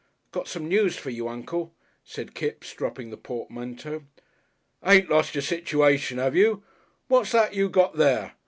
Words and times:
"Got 0.31 0.47
some 0.47 0.67
news 0.67 0.97
for 0.97 1.11
you, 1.11 1.27
Uncle," 1.29 1.75
said 2.03 2.33
Kipps, 2.33 2.73
dropping 2.73 3.11
the 3.11 3.17
portmanteau. 3.17 4.05
"Ain't 4.83 5.11
lost 5.11 5.35
your 5.35 5.43
situation, 5.43 6.17
'ave 6.17 6.39
you? 6.39 6.63
What's 7.07 7.33
that 7.33 7.53
you 7.53 7.69
got 7.69 7.97
there? 7.97 8.33